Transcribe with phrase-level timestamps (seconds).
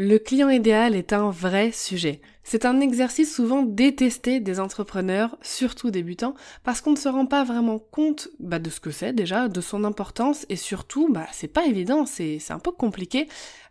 [0.00, 2.20] Le client idéal est un vrai sujet.
[2.44, 7.42] C'est un exercice souvent détesté des entrepreneurs, surtout débutants, parce qu'on ne se rend pas
[7.42, 11.48] vraiment compte bah, de ce que c'est déjà, de son importance, et surtout, bah, c'est
[11.48, 13.26] pas évident, c'est un peu compliqué,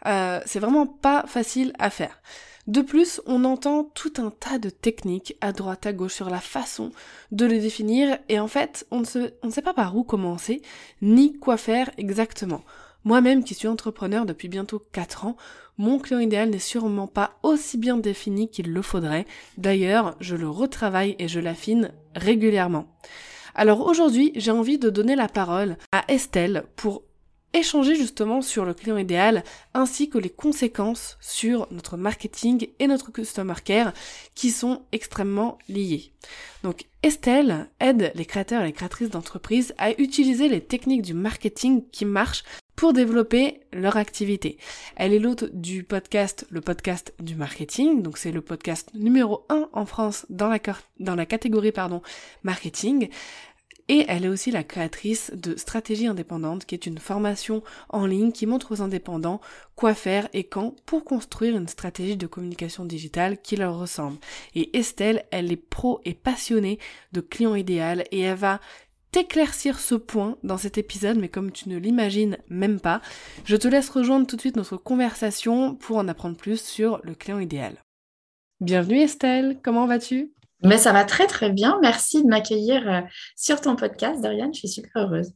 [0.06, 2.22] euh, c'est vraiment pas facile à faire.
[2.68, 6.42] De plus, on entend tout un tas de techniques à droite à gauche sur la
[6.42, 6.92] façon
[7.32, 10.62] de le définir, et en fait, on ne, on ne sait pas par où commencer,
[11.02, 12.64] ni quoi faire exactement.
[13.08, 15.38] Moi-même qui suis entrepreneur depuis bientôt 4 ans,
[15.78, 19.26] mon client idéal n'est sûrement pas aussi bien défini qu'il le faudrait.
[19.58, 22.98] D'ailleurs, je le retravaille et je l'affine régulièrement.
[23.56, 27.04] Alors aujourd'hui, j'ai envie de donner la parole à Estelle pour
[27.58, 33.12] échanger justement sur le client idéal ainsi que les conséquences sur notre marketing et notre
[33.12, 33.94] customer care
[34.36, 36.12] qui sont extrêmement liées.
[36.64, 41.84] Donc Estelle aide les créateurs et les créatrices d'entreprises à utiliser les techniques du marketing
[41.92, 42.44] qui marchent
[42.76, 44.58] pour développer leur activité.
[44.96, 49.70] Elle est l'hôte du podcast, le podcast du marketing, donc c'est le podcast numéro 1
[49.74, 50.60] en France dans la,
[51.00, 52.02] dans la catégorie pardon,
[52.44, 53.10] marketing.
[53.90, 58.32] Et elle est aussi la créatrice de Stratégie indépendante, qui est une formation en ligne
[58.32, 59.40] qui montre aux indépendants
[59.76, 64.18] quoi faire et quand pour construire une stratégie de communication digitale qui leur ressemble.
[64.56, 66.80] Et Estelle, elle est pro et passionnée
[67.14, 68.60] de client idéal et elle va
[69.12, 73.02] t'éclaircir ce point dans cet épisode, mais comme tu ne l'imagines même pas,
[73.46, 77.16] je te laisse rejoindre tout de suite notre conversation pour en apprendre plus sur le
[77.16, 77.78] client idéal.
[78.60, 80.34] Bienvenue Estelle, comment vas-tu?
[80.64, 81.80] Mais ça va très très bien.
[81.82, 83.02] Merci de m'accueillir euh,
[83.36, 84.52] sur ton podcast, Dorian.
[84.54, 85.32] Je suis super heureuse.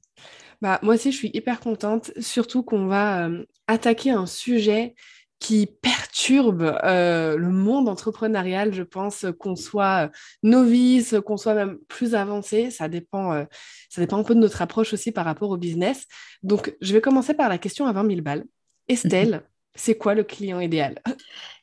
[0.61, 4.93] Bah, moi aussi, je suis hyper contente, surtout qu'on va euh, attaquer un sujet
[5.39, 8.73] qui perturbe euh, le monde entrepreneurial.
[8.73, 10.11] Je pense qu'on soit
[10.43, 13.43] novice, qu'on soit même plus avancé, ça dépend, euh,
[13.89, 16.05] ça dépend un peu de notre approche aussi par rapport au business.
[16.43, 18.45] Donc, je vais commencer par la question à 20 000 balles.
[18.87, 19.43] Estelle,
[19.75, 21.01] c'est quoi le client idéal?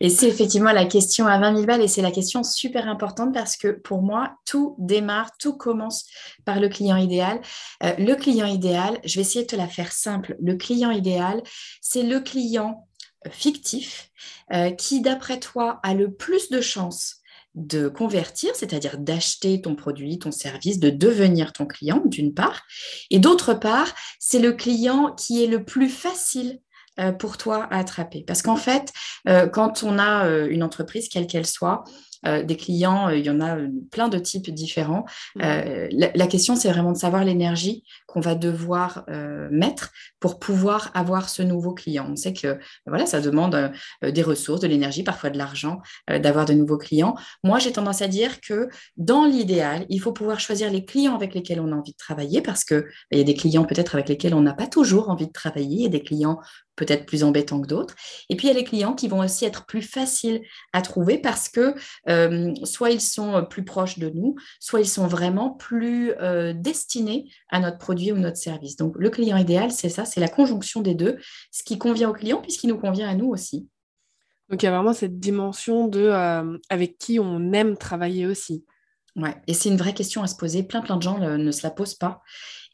[0.01, 3.35] Et c'est effectivement la question à 20 000 balles et c'est la question super importante
[3.35, 6.07] parce que pour moi, tout démarre, tout commence
[6.45, 7.41] par le client idéal.
[7.83, 10.37] le client idéal, je vais essayer de te la faire simple.
[10.41, 11.43] Le client idéal,
[11.81, 12.89] c'est le client
[13.31, 14.11] fictif
[14.53, 17.17] euh, qui, d'après toi, a le plus de chances
[17.55, 22.63] de convertir, c'est-à-dire d'acheter ton produit, ton service, de devenir ton client, d'une part.
[23.11, 26.61] Et d'autre part, c'est le client qui est le plus facile
[27.01, 28.25] euh, pour toi à attraper.
[28.27, 28.93] Parce qu'en fait,
[29.29, 31.85] euh, quand on a une entreprise, quelle qu'elle soit,
[32.27, 35.05] euh, des clients, euh, il y en a euh, plein de types différents.
[35.37, 35.43] Mmh.
[35.93, 39.05] la, question, c'est vraiment de savoir l'énergie qu'on va devoir
[39.51, 42.07] mettre pour pouvoir avoir ce nouveau client.
[42.11, 43.73] On sait que voilà, ça demande
[44.03, 47.15] des ressources, de l'énergie, parfois de l'argent, d'avoir de nouveaux clients.
[47.45, 51.35] Moi, j'ai tendance à dire que dans l'idéal, il faut pouvoir choisir les clients avec
[51.35, 53.95] lesquels on a envie de travailler parce qu'il bah, il y a des clients peut-être
[53.95, 56.41] avec lesquels on n'a pas toujours envie de travailler, il y a des clients
[56.79, 57.95] peut-être plus embêtants que d'autres.
[58.31, 60.41] Et puis, il y a les clients qui vont aussi être plus faciles
[60.73, 61.75] à trouver parce que
[62.09, 66.55] euh, soit ils sont euh, plus proches de nous, soit ils sont vraiment plus euh,
[66.55, 68.77] destinés à notre produit ou notre service.
[68.77, 71.19] Donc, le client idéal, c'est ça, c'est la conjonction des deux,
[71.51, 73.69] ce qui convient au client puisqu'il nous convient à nous aussi.
[74.49, 76.09] Donc, il y a vraiment cette dimension de
[76.71, 78.65] avec qui on aime travailler aussi.
[79.15, 80.63] Ouais, et c'est une vraie question à se poser.
[80.63, 82.23] Plein, plein de gens ne se la posent pas.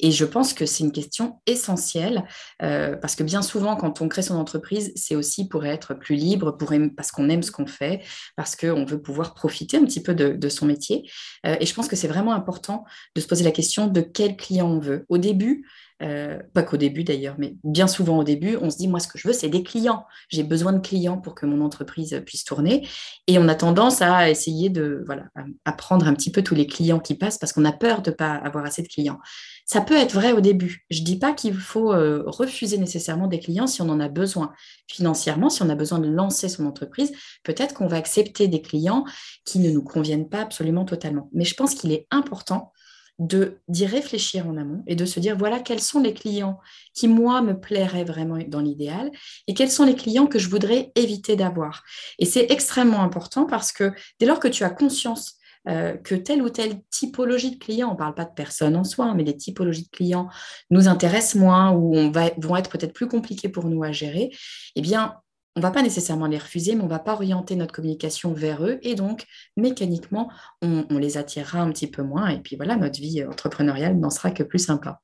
[0.00, 2.25] Et je pense que c'est une question essentielle
[2.62, 6.16] euh, parce que bien souvent, quand on crée son entreprise, c'est aussi pour être plus
[6.16, 8.03] libre, pour parce qu'on aime ce qu'on fait,
[8.37, 11.11] parce qu'on veut pouvoir profiter un petit peu de, son métier.
[11.46, 14.37] Euh, et je pense que c'est vraiment important de se poser la question de quel
[14.37, 15.06] client on veut.
[15.08, 15.67] Au début,
[16.02, 19.06] euh, pas qu'au début d'ailleurs, mais bien souvent au début, on se dit, moi, ce
[19.06, 20.05] que je veux, c'est des clients.
[20.29, 22.87] J'ai besoin de clients pour que mon entreprise puisse tourner.
[23.26, 25.25] Et on a tendance à essayer de, voilà,
[25.64, 28.11] à prendre un petit peu tous les clients qui passent parce qu'on a peur de
[28.11, 29.20] ne pas avoir assez de clients.
[29.67, 30.84] Ça peut être vrai au début.
[30.90, 34.08] Je ne dis pas qu'il faut euh, refuser nécessairement des clients si on en a
[34.08, 34.52] besoin
[34.88, 37.12] financièrement, si on a besoin de lancer son entreprise.
[37.42, 39.04] Peut-être qu'on va accepter des clients
[39.44, 41.28] qui ne nous conviennent pas absolument totalement.
[41.32, 42.72] Mais je pense qu'il est important
[43.19, 46.58] d'y réfléchir en amont et de se dire voilà quels sont les clients
[46.94, 49.12] qui moi me plairaient vraiment dans l'idéal
[49.46, 51.84] et quels sont les clients que je voudrais éviter d'avoir.
[52.19, 55.36] Et c'est extrêmement important parce que dès lors que tu as conscience
[55.69, 58.84] euh, que telle ou telle typologie de clients, on ne parle pas de personnes en
[58.84, 60.28] soi, hein, mais les typologies de clients
[60.70, 64.31] nous intéressent moins ou vont être peut-être plus compliqués pour nous à gérer,
[64.76, 65.16] eh bien,
[65.56, 68.32] on ne va pas nécessairement les refuser, mais on ne va pas orienter notre communication
[68.32, 68.78] vers eux.
[68.82, 69.25] Et donc,
[69.56, 70.28] mécaniquement,
[70.62, 72.28] on, on, les attirera un petit peu moins.
[72.28, 75.00] Et puis voilà, notre vie entrepreneuriale n'en sera que plus sympa.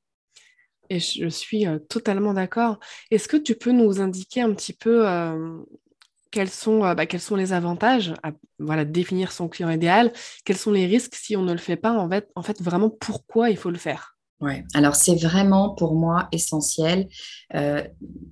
[0.91, 2.77] Et je suis euh, totalement d'accord.
[3.11, 5.63] Est-ce que tu peux nous indiquer un petit peu euh,
[6.31, 10.11] quels, sont, euh, bah, quels sont les avantages à voilà, définir son client idéal
[10.45, 12.89] Quels sont les risques si on ne le fait pas En fait, en fait vraiment,
[12.89, 14.10] pourquoi il faut le faire?
[14.41, 17.07] Ouais, alors c'est vraiment pour moi essentiel.
[17.53, 17.83] Euh,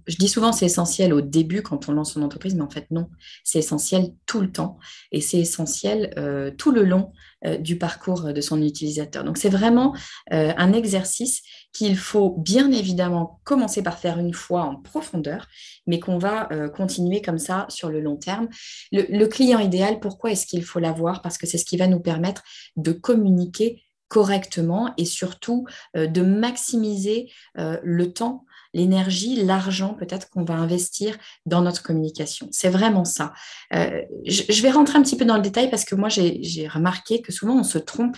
[0.08, 2.88] je dis souvent c'est essentiel au début quand on lance son entreprise, mais en fait
[2.90, 3.10] non,
[3.44, 4.80] c'est essentiel tout le temps
[5.12, 7.14] et c'est essentiel euh, tout le long
[7.46, 9.24] euh, du parcours de son utilisateur.
[9.24, 9.96] Donc c'est vraiment
[10.32, 15.48] un exercice qu'il faut bien évidemment commencer par faire une fois en profondeur,
[15.86, 18.50] mais qu'on va continuer comme ça sur le long terme.
[18.92, 21.22] Le, le client idéal, pourquoi est-ce qu'il faut l'avoir?
[21.22, 22.42] Parce que c'est ce qui va nous permettre
[22.76, 25.66] de communiquer correctement et surtout
[25.96, 32.50] euh, de maximiser euh, le temps, l'énergie, l'argent peut-être qu'on va investir dans notre communication.
[32.52, 33.34] C'est vraiment ça.
[33.74, 37.22] Euh, je, vais rentrer un petit peu dans le détail parce que moi, j'ai remarqué
[37.22, 38.18] que souvent on se trompe.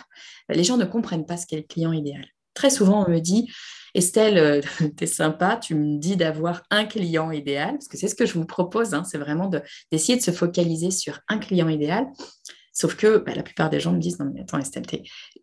[0.49, 2.25] Les gens ne comprennent pas ce qu'est le client idéal.
[2.53, 3.49] Très souvent, on me dit,
[3.93, 4.61] Estelle,
[4.97, 8.25] tu es sympa, tu me dis d'avoir un client idéal, parce que c'est ce que
[8.25, 9.49] je vous propose, hein, c'est vraiment
[9.91, 12.07] d'essayer de se focaliser sur un client idéal.
[12.81, 14.81] Sauf que bah, la plupart des gens me disent Non, mais attends, Estelle,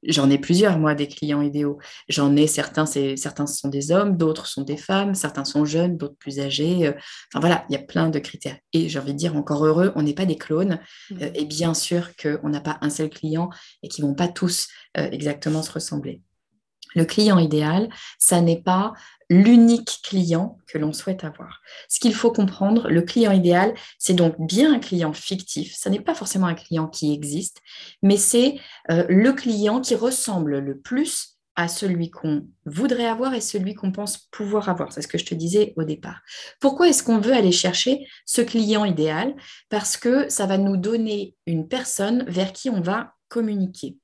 [0.02, 1.78] j'en ai plusieurs, moi, des clients idéaux.
[2.08, 6.16] J'en ai certains, certains sont des hommes, d'autres sont des femmes, certains sont jeunes, d'autres
[6.18, 6.88] plus âgés.
[6.88, 6.92] Euh,
[7.32, 8.58] enfin voilà, il y a plein de critères.
[8.72, 10.80] Et j'ai envie de dire, encore heureux, on n'est pas des clones.
[11.12, 11.22] Mmh.
[11.22, 13.50] Euh, et bien sûr qu'on n'a pas un seul client
[13.84, 16.20] et qu'ils ne vont pas tous euh, exactement se ressembler.
[16.94, 17.88] Le client idéal,
[18.18, 18.92] ça n'est pas
[19.30, 21.60] l'unique client que l'on souhaite avoir.
[21.88, 26.00] Ce qu'il faut comprendre, le client idéal, c'est donc bien un client fictif, ce n'est
[26.00, 27.60] pas forcément un client qui existe,
[28.02, 28.58] mais c'est
[28.90, 33.90] euh, le client qui ressemble le plus à celui qu'on voudrait avoir et celui qu'on
[33.90, 34.92] pense pouvoir avoir.
[34.92, 36.20] C'est ce que je te disais au départ.
[36.60, 39.34] Pourquoi est-ce qu'on veut aller chercher ce client idéal?
[39.68, 43.96] Parce que ça va nous donner une personne vers qui on va communiquer.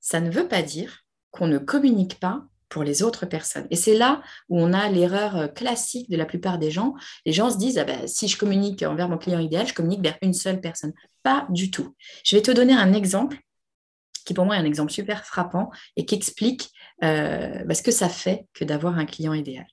[0.00, 1.04] Ça ne veut pas dire
[1.38, 3.66] qu'on ne communique pas pour les autres personnes.
[3.70, 6.94] Et c'est là où on a l'erreur euh, classique de la plupart des gens.
[7.24, 10.02] Les gens se disent, ah ben, si je communique envers mon client idéal, je communique
[10.02, 10.92] vers une seule personne.
[11.22, 11.94] Pas du tout.
[12.24, 13.38] Je vais te donner un exemple
[14.26, 16.70] qui pour moi est un exemple super frappant et qui explique
[17.02, 19.64] euh, ce que ça fait que d'avoir un client idéal.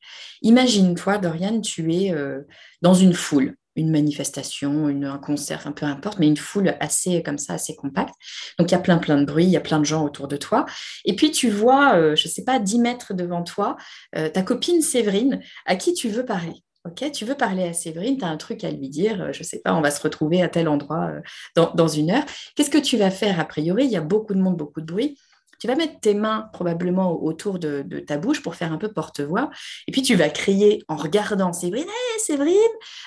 [0.44, 2.44] Imagine-toi, Dorian, tu es euh,
[2.82, 7.38] dans une foule une manifestation, un concert, un peu importe, mais une foule assez comme
[7.38, 8.13] ça, assez compacte.
[8.57, 10.27] Donc il y a plein plein de bruit, il y a plein de gens autour
[10.27, 10.66] de toi.
[11.04, 13.77] Et puis tu vois, euh, je ne sais pas, 10 mètres devant toi,
[14.16, 16.63] euh, ta copine Séverine, à qui tu veux parler.
[16.86, 19.39] Ok, tu veux parler à Séverine, tu as un truc à lui dire, euh, je
[19.39, 21.12] ne sais pas, on va se retrouver à tel endroit
[21.56, 22.25] dans une heure.
[22.56, 23.39] Qu'est-ce que tu vas faire?
[23.39, 25.18] A priori Il y a beaucoup de monde, beaucoup de bruit
[25.60, 29.50] tu vas mettre tes mains probablement autour de, ta bouche pour faire un peu porte-voix.
[29.88, 32.56] Et puis tu vas crier en regardant Séverine, hey, Séverine,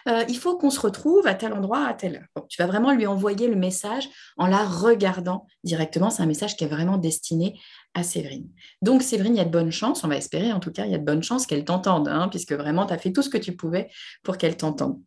[0.09, 2.45] euh, il faut qu'on se retrouve à tel endroit, à telle heure.
[2.49, 6.11] tu vas vraiment lui envoyer le message en la regardant directement.
[6.11, 7.59] C'est un message qui est vraiment destiné
[7.95, 8.49] à Séverine.
[8.83, 10.93] Donc Séverine, il y a de bonnes chances, on va espérer en tout cas, il
[10.93, 13.29] y a de bonnes chances qu'elle t'entende, hein, puisque vraiment tu as fait tout ce
[13.29, 13.91] que tu pouvais
[14.23, 15.00] pour qu'elle t'entende.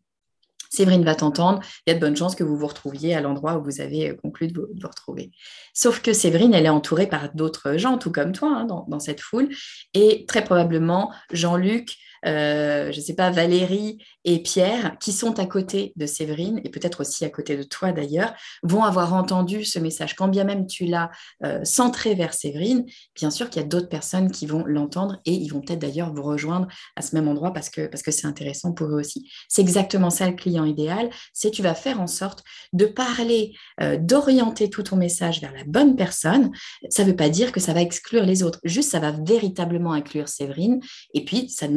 [0.72, 3.58] Séverine va t'entendre, il y a de bonnes chances que vous vous retrouviez à l'endroit
[3.58, 5.30] où vous avez euh, conclu de vous, retrouver.
[5.74, 9.20] Sauf que Séverine, elle est entourée par d'autres gens, tout comme toi, hein, dans, cette
[9.20, 9.50] foule,
[9.92, 15.46] et très probablement Jean-Luc, euh, je ne sais pas, Valérie et Pierre, qui sont à
[15.46, 19.78] côté de Séverine, et peut-être aussi à côté de toi d'ailleurs, vont avoir entendu ce
[19.78, 20.14] message.
[20.14, 21.10] Quand bien même tu l'as
[21.44, 25.32] euh, centré vers Séverine, bien sûr qu'il y a d'autres personnes qui vont l'entendre et
[25.32, 28.26] ils vont peut-être d'ailleurs vous rejoindre à ce même endroit parce que parce que c'est
[28.26, 29.30] intéressant pour eux aussi.
[29.48, 33.96] C'est exactement ça le client idéal, c'est tu vas faire en sorte de parler, euh,
[33.98, 36.52] d'orienter tout ton message vers la bonne personne.
[36.88, 39.92] Ça ne veut pas dire que ça va exclure les autres, juste ça va véritablement
[39.92, 40.80] inclure Séverine
[41.14, 41.68] et puis ça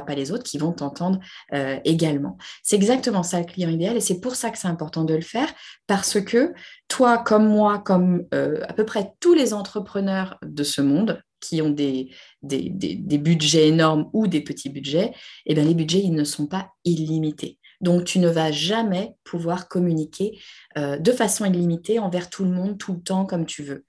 [0.00, 1.18] pas les autres qui vont t'entendre
[1.52, 2.38] euh, également.
[2.62, 5.20] C'est exactement ça le client idéal et c'est pour ça que c'est important de le
[5.20, 5.52] faire
[5.86, 6.54] parce que
[6.88, 11.60] toi comme moi, comme euh, à peu près tous les entrepreneurs de ce monde qui
[11.60, 12.10] ont des,
[12.42, 15.12] des, budgets énormes ou des petits budgets,
[15.44, 17.58] eh bien, les budgets, ils ne sont pas illimités.
[17.80, 20.38] Donc, tu ne vas jamais pouvoir communiquer
[20.78, 23.84] euh, de façon illimitée envers tout le monde, tout le temps, comme tu veux.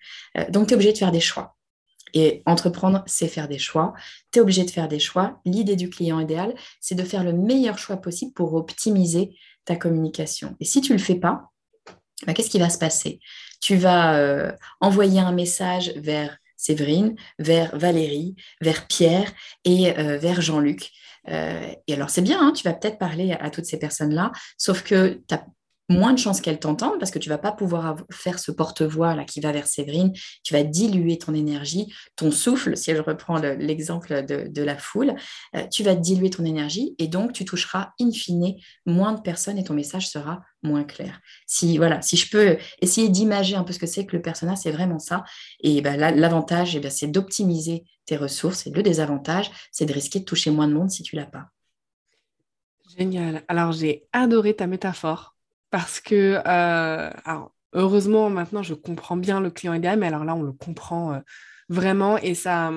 [0.50, 1.56] donc, tu es obligé de faire des choix.
[2.14, 3.94] Et entreprendre, c'est faire des choix.
[4.32, 5.40] Tu es obligé de faire des choix.
[5.46, 10.56] L'idée du client idéal, c'est de faire le meilleur choix possible pour optimiser ta communication.
[10.60, 11.52] Et si tu ne le fais pas,
[12.26, 13.20] bah, qu'est-ce qui va se passer?
[13.62, 14.52] Tu vas euh,
[14.82, 19.32] envoyer un message vers Séverine, vers Valérie, vers Pierre
[19.66, 20.92] et euh, vers Jean-Luc.
[21.30, 24.84] Euh, et alors, c'est bien, hein, tu vas peut-être parler à, toutes ces personnes-là, sauf
[24.84, 25.36] que tu
[25.90, 29.26] moins de chances qu'elle t'entende parce que tu vas pas pouvoir faire ce porte-voix là
[29.26, 30.14] qui va vers Séverine.
[30.44, 35.14] Tu vas diluer ton énergie, ton souffle, si je reprends l'exemple de, la foule,
[35.56, 39.58] euh, tu vas diluer ton énergie et donc tu toucheras in fine moins de personnes
[39.58, 41.20] et ton message sera moins clair.
[41.46, 44.60] Si voilà, si je peux essayer d'imager un peu ce que c'est que le personnage,
[44.60, 45.26] c'est vraiment ça.
[45.60, 50.26] Et ben, l'avantage, ben, c'est d'optimiser tes ressources et le désavantage, c'est de risquer de
[50.26, 51.48] toucher moins de monde si tu l'as pas.
[52.98, 53.44] Génial.
[53.48, 55.33] Alors j'ai adoré ta métaphore
[55.74, 57.10] parce que, euh,
[57.74, 61.20] heureusement, maintenant, je comprends bien le client idéal, mais alors là, on le comprend euh,
[61.68, 62.72] vraiment et ça,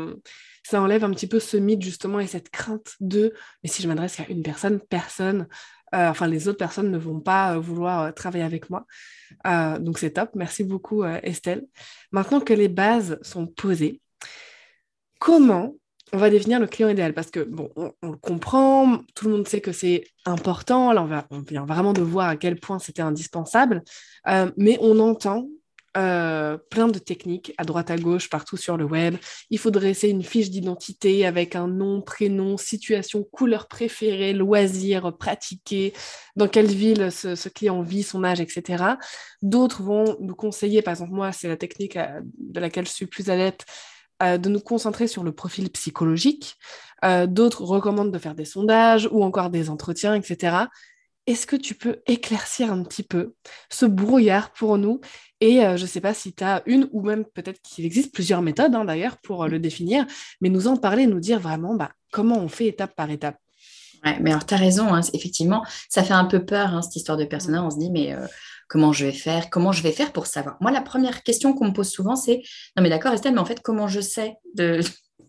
[0.63, 3.89] ça enlève un petit peu ce mythe, justement, et cette crainte de, mais si je
[3.89, 5.47] m'adresse à une personne, personne,
[5.95, 8.87] euh, enfin, les autres personnes ne vont pas vouloir travailler avec moi.
[9.79, 10.31] donc, c'est top.
[10.35, 11.67] Merci beaucoup, Estelle.
[12.13, 14.01] Maintenant que les bases sont posées,
[15.19, 15.75] comment
[16.13, 19.49] on va définir le client idéal parce que, bon, on, le comprend, tout le monde
[19.49, 23.03] sait que c'est important, là, on, va, vient vraiment de voir à quel point c'était
[23.03, 23.83] indispensable,
[24.29, 25.49] euh, mais on entend
[25.97, 29.17] euh, plein de techniques à droite à gauche, partout sur le web.
[29.49, 35.95] Il faut dresser une fiche d'identité avec un nom, prénom, situation, couleur préférée, loisir, pratiqué,
[36.37, 38.85] dans quelle ville ce, client vit, son âge, etc.
[39.41, 43.07] D'autres vont nous conseiller, par exemple, moi, c'est la technique euh, de laquelle je suis
[43.07, 43.65] plus adepte,
[44.23, 46.57] euh, de nous concentrer sur le profil psychologique.
[47.05, 50.57] Euh, d'autres recommandent de faire des sondages ou encore des entretiens, etc.
[51.27, 53.35] Est-ce que tu peux éclaircir un petit peu
[53.69, 55.01] ce brouillard pour nous?
[55.41, 58.15] Et euh, je ne sais pas si tu as une ou même peut-être qu'il existe
[58.15, 60.07] plusieurs méthodes hein, d'ailleurs pour le définir,
[60.41, 63.37] mais nous en parler, nous dire vraiment bah, comment on fait étape par étape.
[64.05, 66.97] Ouais, mais alors tu as raison, hein, effectivement, ça fait un peu peur hein, cette
[66.97, 67.63] histoire de personnage.
[67.63, 68.17] On se dit, mais
[68.69, 70.57] comment je vais faire, comment je vais faire pour savoir.
[70.61, 72.43] Moi, la première question qu'on me pose souvent, c'est
[72.77, 74.81] non mais d'accord Estelle, mais en fait, comment je sais de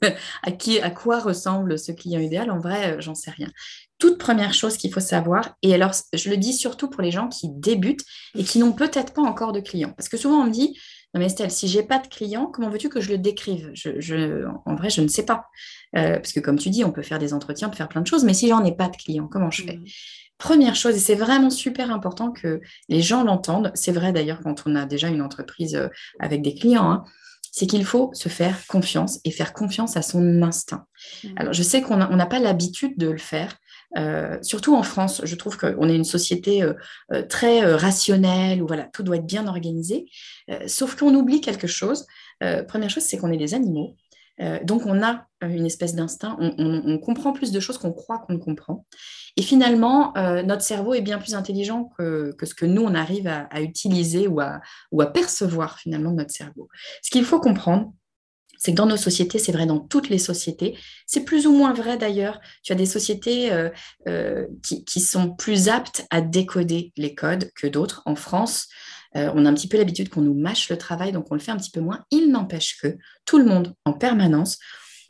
[0.44, 2.52] à qui, à quoi ressemble ce client idéal?
[2.52, 3.50] En vrai, euh, j'en sais rien.
[4.00, 7.28] Toute première chose qu'il faut savoir, et alors je le dis surtout pour les gens
[7.30, 10.52] qui débutent et qui n'ont peut-être pas encore de clients, parce que souvent on me
[10.52, 10.78] dit
[11.14, 13.72] non mais Estelle, si j'ai pas de client, comment veux-tu que je le décrive?
[14.66, 15.46] En vrai, je ne sais pas.
[15.96, 18.02] Euh, parce que comme tu dis, on peut faire des entretiens, on peut faire plein
[18.02, 19.78] de choses, mais si j'en ai pas de client, comment je fais?
[19.78, 19.86] Mmh.
[20.38, 24.64] Première chose, et c'est vraiment super important que les gens l'entendent, c'est vrai d'ailleurs quand
[24.68, 25.88] on a déjà une entreprise euh,
[26.20, 27.04] avec des clients, hein,
[27.52, 30.86] c'est qu'il faut se faire confiance et faire confiance à son instinct.
[31.24, 31.28] Mmh.
[31.38, 33.56] Alors, je sais qu'on n'a pas l'habitude de le faire,
[33.98, 35.22] euh, surtout en France.
[35.24, 39.48] Je trouve qu'on est une société euh, très rationnelle où voilà, tout doit être bien
[39.48, 40.06] organisé,
[40.68, 42.06] sauf qu'on oublie quelque chose.
[42.68, 43.96] première chose, c'est qu'on est des animaux
[44.42, 48.20] euh, donc, on a euh, une espèce d'instinct, on, comprend plus de choses qu'on croit
[48.20, 48.86] qu'on comprend.
[49.36, 53.28] Et finalement, euh, notre cerveau est bien plus intelligent que, ce que nous, on arrive
[53.28, 54.60] à, utiliser ou à,
[54.92, 56.70] ou à, percevoir finalement de notre cerveau.
[57.02, 57.94] Ce qu'il faut comprendre,
[58.58, 61.74] c'est que dans nos sociétés, c'est vrai dans toutes les sociétés, c'est plus ou moins
[61.74, 62.40] vrai d'ailleurs.
[62.64, 63.52] Tu as des sociétés
[64.64, 68.02] qui, qui, sont plus aptes à décoder les codes que d'autres.
[68.06, 68.68] En France,
[69.16, 71.40] euh, on a un petit peu l'habitude qu'on nous mâche le travail, donc on le
[71.40, 72.04] fait un petit peu moins.
[72.12, 74.60] Il n'empêche que tout le monde, en permanence,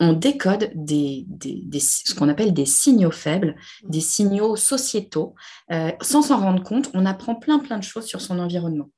[0.00, 1.26] on décode des,
[1.72, 5.34] ce qu'on appelle des signaux faibles, des signaux sociétaux.
[5.72, 8.90] Euh, sans s'en rendre compte, on apprend plein plein de choses sur son environnement.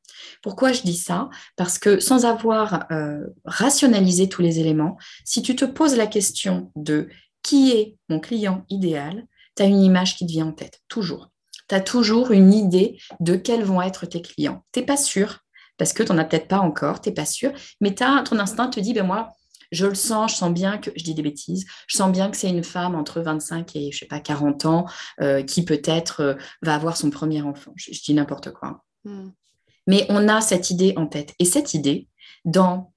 [0.43, 1.31] Pourquoi je dis ça?
[1.57, 6.71] Parce que sans avoir euh, rationalisé tous les éléments, si tu te poses la question
[6.77, 7.09] de
[7.43, 9.27] qui est mon client idéal,
[9.57, 11.31] tu as une image qui te vient en tête, toujours
[11.71, 14.65] tu as toujours une idée de quels vont être tes clients.
[14.73, 15.39] Tu n'es pas sûr,
[15.79, 18.41] parce que tu n'en as peut-être pas encore, tu n'es pas sûr, mais as, ton
[18.41, 19.33] instinct te dit, ben moi,
[19.71, 22.37] je le sens, je sens bien que, je dis des bêtises, je sens bien que
[22.37, 24.87] c'est une femme entre 25 et, je sais pas, 40 ans,
[25.21, 27.73] euh, qui peut-être euh, va avoir son premier enfant.
[27.77, 28.85] Je, dis n'importe quoi.
[29.05, 29.31] Hmm.
[29.87, 31.35] Mais on a cette idée en tête.
[31.39, 32.09] Et cette idée,
[32.45, 32.93] dans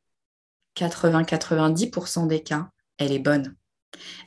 [0.77, 3.55] 80-90% des cas, elle est bonne.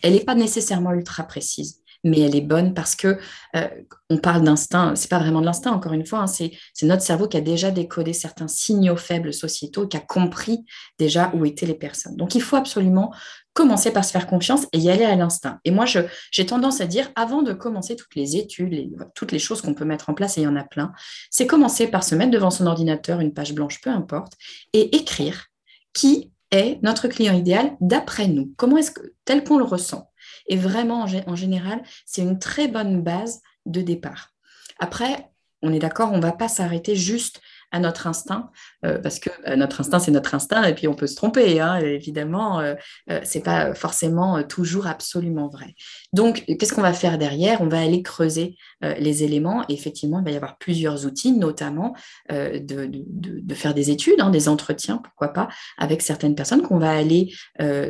[0.03, 3.19] Elle n'est pas nécessairement ultra précise mais elle est bonne parce que
[3.57, 3.69] euh,
[4.09, 7.29] on parle d'instinct, c'est pas vraiment de l'instinct, encore une fois, hein, c'est notre cerveau
[7.29, 10.65] qui a déjà décodé certains signaux faibles sociétaux, qui a compris
[10.99, 12.17] déjà où étaient les personnes.
[12.17, 13.13] Donc il faut absolument
[13.53, 15.59] commencer par se faire confiance et y aller à l'instinct.
[15.65, 15.87] Et moi,
[16.31, 19.87] j'ai tendance à dire, avant de commencer toutes les études, toutes les choses qu'on peut
[19.87, 20.93] mettre en place, et il y en a plein,
[21.31, 24.35] c'est commencer par se mettre devant son ordinateur, une page blanche, peu importe,
[24.73, 25.47] et écrire
[25.95, 28.53] qui est notre client idéal d'après nous.
[28.57, 30.11] Comment est-ce que, tel qu'on le ressent
[30.49, 34.33] et vraiment, en, général, c'est une très bonne base de départ.
[34.79, 35.31] Après,
[35.63, 37.41] on est d'accord, on ne va pas s'arrêter juste
[37.73, 38.51] à notre instinct,
[38.85, 41.59] euh, parce que euh, notre instinct, c'est notre instinct, et puis on peut se tromper,
[41.59, 42.75] hein, évidemment, euh,
[43.09, 45.75] ce n'est pas forcément toujours absolument vrai.
[46.13, 47.61] Donc, qu'est-ce qu'on va faire derrière?
[47.61, 51.95] On va aller creuser les éléments, effectivement, il va y avoir plusieurs outils, notamment
[52.31, 57.33] de, faire des études, hein, des entretiens, pourquoi pas, avec certaines personnes qu'on va aller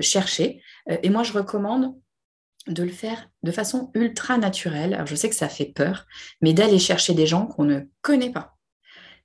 [0.00, 0.62] chercher.
[0.88, 1.94] et moi, je recommande
[2.66, 5.02] de le faire de façon ultra naturelle.
[5.06, 6.06] Je sais que ça fait peur,
[6.40, 8.56] mais d'aller chercher des gens qu'on ne connaît pas.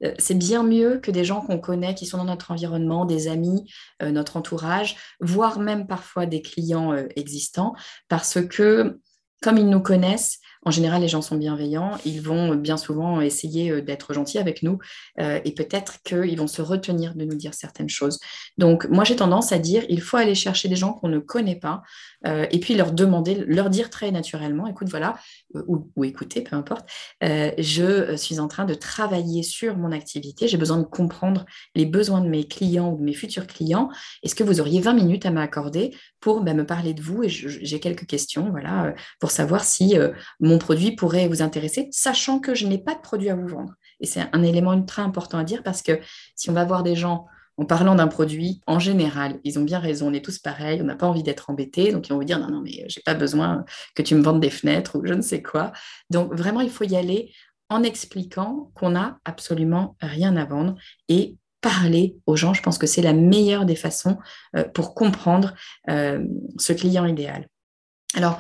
[0.04, 3.28] Euh, c'est bien mieux que des gens qu'on connaît, qui sont dans notre environnement, des
[3.28, 3.72] amis,
[4.02, 7.76] euh, notre entourage, voire même parfois des clients euh, existants,
[8.08, 9.00] parce que
[9.42, 11.98] comme ils nous connaissent, en général, les gens sont bienveillants.
[12.06, 14.78] Ils vont bien souvent essayer euh, d'être gentils avec nous
[15.20, 18.20] euh, et peut-être qu'ils vont se retenir de nous dire certaines choses.
[18.58, 21.56] Donc, moi, j'ai tendance à dire il faut aller chercher des gens qu'on ne connaît
[21.56, 21.82] pas
[22.28, 25.18] euh, et puis leur demander, leur dire très naturellement écoute, voilà,
[25.54, 26.88] ou, ou écoutez, peu importe,
[27.22, 30.48] je suis en train de travailler sur mon activité.
[30.48, 33.90] J'ai besoin de comprendre les besoins de mes clients ou de mes futurs clients.
[34.24, 37.24] Est-ce que vous auriez 20 minutes à m'accorder pour ben, me parler de vous?
[37.24, 39.96] Et j'ai quelques questions voilà, pour savoir si
[40.40, 43.74] mon produit pourrait vous intéresser, sachant que je n'ai pas de produit à vous vendre.
[44.00, 46.00] Et c'est un élément ultra important à dire parce que
[46.36, 47.26] si on va voir des gens
[47.58, 50.86] en parlant d'un produit, en général, ils ont bien raison, on est tous pareils, on
[50.86, 53.14] n'a pas envie d'être embêtés, donc ils vont vous dire non, non, mais j'ai pas
[53.14, 55.72] besoin que tu me vendes des fenêtres ou je ne sais quoi.
[56.10, 57.32] Donc vraiment, il faut y aller
[57.70, 60.76] en expliquant qu'on n'a absolument rien à vendre
[61.08, 62.54] et parler aux gens.
[62.54, 64.18] Je pense que c'est la meilleure des façons
[64.56, 65.54] euh, pour comprendre
[65.90, 66.26] euh,
[66.58, 67.48] ce client idéal.
[68.16, 68.40] Alors,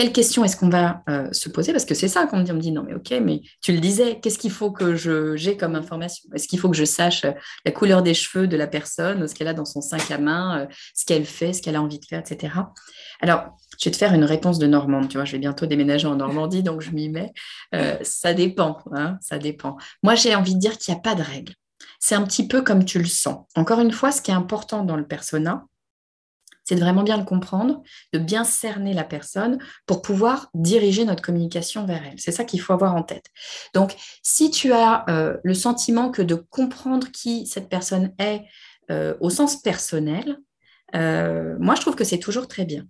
[0.00, 1.72] quelle question est-ce qu'on va euh, se poser?
[1.72, 2.52] Parce que c'est ça qu'on me dit.
[2.52, 5.58] On me dit non, mais ok, mais tu le disais, qu'est-ce qu'il faut que j'ai
[5.58, 6.26] comme information?
[6.34, 7.32] Est-ce qu'il faut que je sache euh,
[7.66, 10.60] la couleur des cheveux de la personne, ce qu'elle a dans son sac à main,
[10.60, 12.54] euh, ce qu'elle fait, ce qu'elle a envie de faire, etc.
[13.20, 15.08] Alors, je vais te faire une réponse de Normande.
[15.08, 17.34] Tu vois, je vais bientôt déménager en Normandie, donc je m'y mets.
[18.00, 19.76] ça dépend, hein, ça dépend.
[20.02, 21.52] Moi, j'ai envie de dire qu'il n'y a pas de règle.
[21.98, 23.44] C'est un petit peu comme tu le sens.
[23.54, 25.66] Encore une fois, ce qui est important dans le persona,
[26.70, 31.20] c'est de vraiment bien le comprendre, de bien cerner la personne pour pouvoir diriger notre
[31.20, 32.20] communication vers elle.
[32.20, 33.26] C'est ça qu'il faut avoir en tête.
[33.74, 38.42] Donc, si tu as euh, le sentiment que de comprendre qui cette personne est
[38.92, 40.38] euh, au sens personnel,
[40.94, 42.84] euh, moi, je trouve que c'est toujours très bien.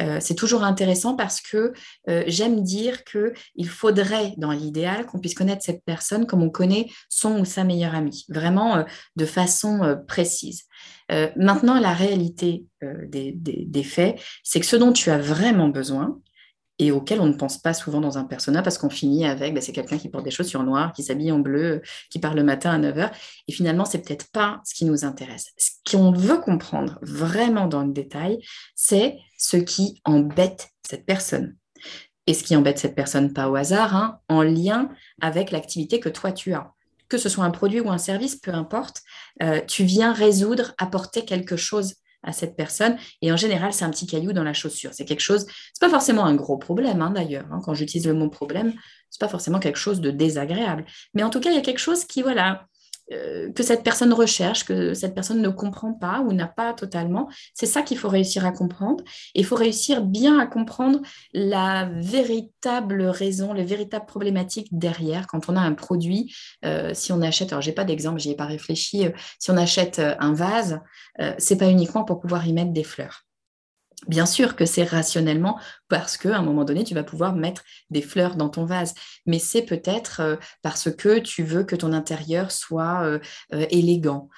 [0.00, 1.72] Euh, c'est toujours intéressant parce que
[2.08, 6.88] euh, j'aime dire qu'il faudrait, dans l'idéal, qu'on puisse connaître cette personne comme on connaît
[7.08, 8.82] son ou sa meilleure amie, vraiment euh,
[9.16, 10.64] de façon précise.
[11.36, 16.18] maintenant, la réalité des, faits, c'est que ce dont tu as vraiment besoin,
[16.82, 19.60] et auquel on ne pense pas souvent dans un persona parce qu'on finit avec, bah,
[19.60, 22.72] c'est quelqu'un qui porte des chaussures noires, qui s'habille en bleu, qui parle le matin
[22.72, 23.12] à 9h.
[23.46, 25.52] Et finalement, c'est peut-être pas ce qui nous intéresse.
[25.56, 28.40] Ce qu'on veut comprendre vraiment dans le détail,
[28.74, 31.54] c'est ce qui embête cette personne.
[32.26, 34.88] Et ce qui embête cette personne, pas au hasard, hein, en lien
[35.20, 36.72] avec l'activité que toi tu as.
[37.08, 39.02] Que ce soit un produit ou un service, peu importe,
[39.40, 42.96] euh, tu viens résoudre, apporter quelque chose à cette personne.
[43.20, 44.90] Et en général, c'est un petit caillou dans la chaussure.
[44.92, 47.46] C'est quelque chose, c'est pas forcément un gros problème hein, d'ailleurs.
[47.50, 47.60] Hein.
[47.64, 48.72] quand j'utilise le mot problème,
[49.10, 50.84] c'est pas forcément quelque chose de désagréable.
[51.14, 52.66] Mais en tout cas, il y a quelque chose qui, voilà,
[53.54, 57.28] que cette personne recherche, que cette personne ne comprend pas ou n'a pas totalement.
[57.54, 59.04] C'est ça qu'il faut réussir à comprendre.
[59.34, 61.00] Il faut réussir bien à comprendre
[61.32, 65.26] la véritable raison, les véritables problématiques derrière.
[65.26, 68.36] Quand on a un produit, euh, si on achète, alors j'ai pas d'exemple, j'y ai
[68.36, 70.80] pas réfléchi, euh, si on achète un vase,
[71.38, 73.24] c'est pas uniquement pour pouvoir y mettre des fleurs.
[74.08, 78.02] Bien sûr que c'est rationnellement parce qu'à un moment donné, tu vas pouvoir mettre des
[78.02, 78.94] fleurs dans ton vase,
[79.26, 83.20] mais c'est peut-être euh, parce que tu veux que ton intérieur soit euh,
[83.54, 84.28] euh, élégant,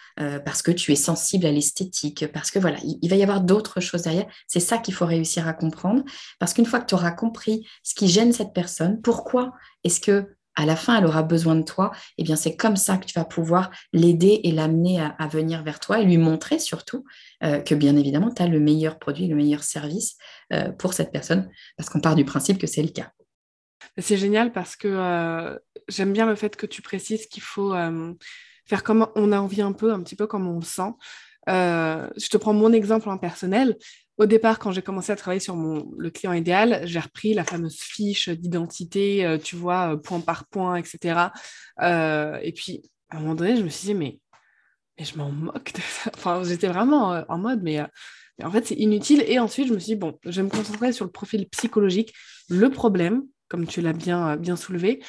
[0.45, 3.81] parce que tu es sensible à l'esthétique, parce que voilà, il, va y avoir d'autres
[3.81, 4.27] choses derrière.
[4.47, 6.05] C'est ça qu'il faut réussir à comprendre,
[6.39, 10.37] parce qu'une fois que tu auras compris ce qui gêne cette personne, pourquoi est-ce que
[10.57, 13.07] à la fin, elle aura besoin de toi, et eh bien c'est comme ça que
[13.07, 17.05] tu vas pouvoir l'aider et l'amener à, venir vers toi et lui montrer surtout
[17.43, 20.17] euh, que bien évidemment, tu as le meilleur produit, le meilleur service
[20.53, 23.11] euh, pour cette personne, parce qu'on part du principe que c'est le cas.
[23.99, 27.75] C'est génial parce que euh, j'aime bien le fait que tu précises qu'il faut
[28.67, 30.93] faire comme on a envie un peu, un petit peu comme on le sent.
[31.47, 33.77] je te prends mon exemple en personnel
[34.17, 37.45] au départ, quand j'ai commencé à travailler sur mon, le client idéal, j'ai repris la
[37.45, 41.31] fameuse fiche d'identité, euh, tu vois, euh, point par point, etc.
[41.81, 44.19] Euh, et puis, à un moment donné, je me suis dit, mais,
[44.99, 46.43] je m'en moque de ça.
[46.45, 47.81] J'étais vraiment en mode, mais,
[48.43, 49.25] en fait, c'est inutile.
[49.27, 52.15] Et ensuite, je me suis dit, bon, je vais me concentrer sur le profil psychologique,
[52.49, 55.03] le problème, comme tu l'as bien soulevé,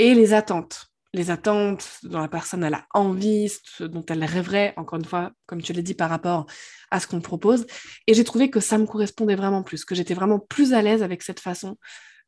[0.00, 4.98] et les attentes les attentes dont la personne a envie, ce dont elle rêverait, encore
[4.98, 6.46] une fois, comme tu l'as dit, par rapport
[6.90, 7.66] à ce qu'on propose.
[8.06, 11.02] Et j'ai trouvé que ça me correspondait vraiment plus, que j'étais vraiment plus à l'aise
[11.02, 11.78] avec cette façon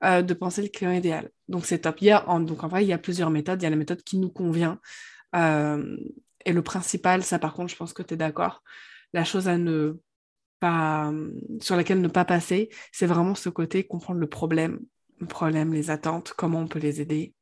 [0.04, 1.30] euh, de penser le client idéal.
[1.48, 2.00] Donc c'est top.
[2.00, 3.60] Il y a, donc en vrai, il y a plusieurs méthodes.
[3.60, 4.80] Il y a la méthode qui nous convient.
[5.36, 5.96] Euh,
[6.46, 8.62] et le principal, ça par contre, je pense que tu es d'accord.
[9.12, 10.00] La chose à ne
[10.58, 11.12] pas,
[11.60, 14.80] sur laquelle ne pas passer, c'est vraiment ce côté comprendre le problème,
[15.18, 17.34] le problème, les attentes, comment on peut les aider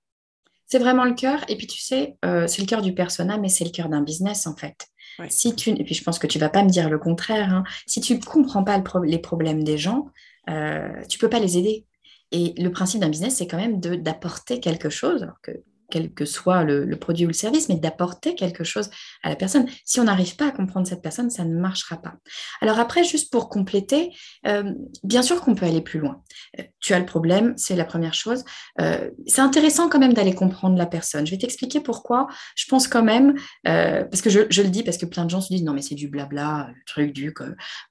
[0.68, 1.44] c'est vraiment le cœur.
[1.48, 4.02] Et puis, tu sais, euh, c'est le cœur du persona, mais c'est le cœur d'un
[4.02, 4.86] business, en fait.
[5.28, 7.52] Si tu, et puis, je pense que tu vas pas me dire le contraire.
[7.52, 7.64] Hein.
[7.86, 10.06] Si tu ne comprends pas les problèmes des gens,
[10.48, 11.86] euh, tu peux pas les aider.
[12.30, 15.50] Et le principe d'un business, c'est quand même d'apporter quelque chose, alors que
[15.90, 18.90] quel que soit le, produit ou le service, mais d'apporter quelque chose
[19.22, 19.66] à la personne.
[19.84, 22.14] Si on n'arrive pas à comprendre cette personne, ça ne marchera pas.
[22.60, 24.12] Alors après, juste pour compléter,
[24.46, 24.72] euh,
[25.02, 26.22] bien sûr qu'on peut aller plus loin.
[26.58, 28.44] Euh, tu as le problème, c'est la première chose.
[28.80, 31.26] Euh, c'est intéressant quand même d'aller comprendre la personne.
[31.26, 32.28] Je vais t'expliquer pourquoi.
[32.54, 35.48] Je pense quand même, parce que je, le dis, parce que plein de gens se
[35.48, 37.34] disent, non mais c'est du blabla, le truc du,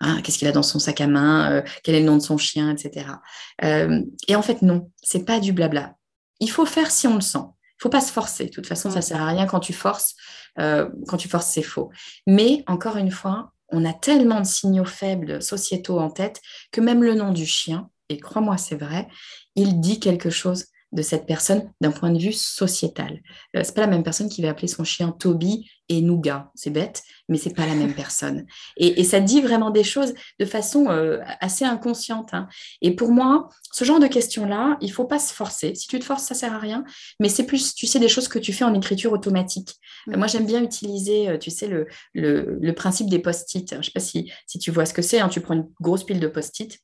[0.02, 2.38] hein, qu'est-ce qu'il a dans son sac à main, quel est le nom de son
[2.38, 3.08] chien, etc.
[3.62, 5.96] et en fait, non, c'est pas du blabla.
[6.40, 7.40] Il faut faire si on le sent.
[7.80, 8.46] Il faut pas se forcer.
[8.46, 10.16] De toute façon, ça sert à rien quand tu forces.
[10.60, 11.92] Euh, quand tu forces, c'est faux.
[12.26, 17.04] Mais encore une fois, on a tellement de signaux faibles sociétaux en tête que même
[17.04, 19.08] le nom du chien, et crois-moi, c'est vrai,
[19.56, 23.22] il dit quelque chose de cette personne d'un point de vue sociétal.
[23.54, 26.52] Ce euh, c'est pas la même personne qui va appeler son chien Toby et Nougat.
[26.56, 28.46] C'est bête, mais c'est pas la même personne.
[28.78, 32.34] Et, ça dit vraiment des choses de façon euh, assez inconsciente.
[32.34, 32.48] Hein.
[32.82, 35.76] Et pour moi, ce genre de questions-là, il faut pas se forcer.
[35.76, 36.84] Si tu te forces, ça sert à rien.
[37.20, 39.76] Mais c'est plus, tu sais, des choses que tu fais en écriture automatique.
[40.10, 43.76] Euh, moi, j'aime bien utiliser, tu sais, le, le, principe des post-it.
[43.80, 45.20] Je sais pas si, si tu vois ce que c'est.
[45.20, 45.30] Hein.
[45.30, 46.80] Tu prends une grosse pile de post-it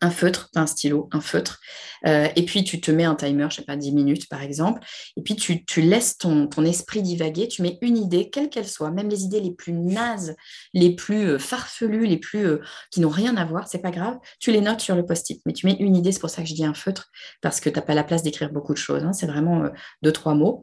[0.00, 1.60] un feutre, pas un stylo, un feutre.
[2.06, 4.80] Euh, et puis tu te mets un timer, je sais pas, 10 minutes par exemple.
[5.16, 9.08] Et puis tu, laisses ton, esprit divaguer, tu mets une idée, quelle qu'elle soit, même
[9.08, 10.36] les idées les plus nazes,
[10.74, 14.18] les plus euh, farfelues, les plus euh, qui n'ont rien à voir, c'est pas grave.
[14.40, 15.40] Tu les notes sur le post-it.
[15.46, 17.68] Mais tu mets une idée, c'est pour ça que je dis un feutre, parce que
[17.68, 19.04] tu n'as pas la place d'écrire beaucoup de choses.
[19.04, 19.12] Hein.
[19.12, 19.64] c'est vraiment
[20.02, 20.62] deux, trois mots.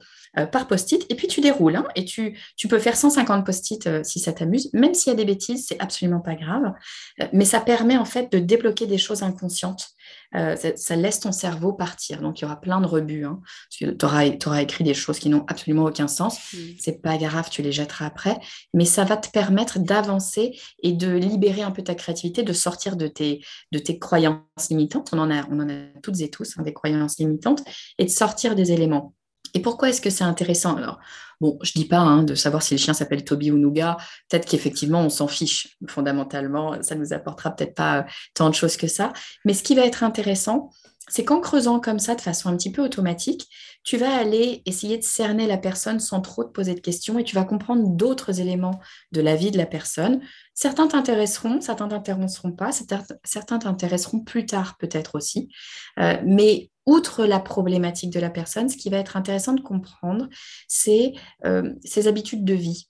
[0.51, 4.19] par post-it, et puis tu déroules, hein, et tu, tu, peux faire 150 post-it si
[4.19, 6.73] ça t'amuse, même s'il y a des bêtises, c'est absolument pas grave,
[7.33, 9.89] mais ça permet en fait de débloquer des choses inconscientes.
[10.35, 12.21] Euh, ça, laisse ton cerveau partir.
[12.21, 13.25] Donc, il y aura plein de rebuts.
[13.25, 13.41] Hein.
[13.71, 14.25] Tu auras,
[14.61, 16.53] écrit des choses qui n'ont absolument aucun sens.
[16.53, 16.57] Mmh.
[16.79, 18.39] C'est pas grave, tu les jetteras après.
[18.73, 22.95] Mais ça va te permettre d'avancer et de libérer un peu ta créativité, de sortir
[22.95, 25.09] de tes, de tes croyances limitantes.
[25.13, 27.63] On en a, on en a toutes et tous, hein, des croyances limitantes,
[27.97, 29.15] et de sortir des éléments.
[29.53, 30.75] Et pourquoi est-ce que c'est intéressant?
[30.75, 30.99] Alors,
[31.41, 33.97] bon, je dis pas hein, de savoir si le chien s'appelle Toby ou Nougat.
[34.29, 36.81] Peut-être qu'effectivement, on s'en fiche fondamentalement.
[36.81, 39.13] Ça nous apportera peut-être pas euh, tant de choses que ça.
[39.45, 40.71] Mais ce qui va être intéressant,
[41.07, 43.47] c'est qu'en creusant comme ça de façon un petit peu automatique,
[43.89, 47.23] tu vas aller essayer de cerner la personne sans trop te poser de questions et
[47.23, 48.79] tu vas comprendre d'autres éléments
[49.11, 50.21] de la vie de la personne.
[50.53, 52.69] Certains t'intéresseront, certains t'intéresseront pas,
[53.23, 55.49] certains t'intéresseront plus tard peut-être aussi.
[55.97, 60.29] Euh, mais outre la problématique de la personne, ce qui va être intéressant de comprendre,
[60.67, 61.13] c'est
[61.45, 62.89] euh, ses habitudes de vie.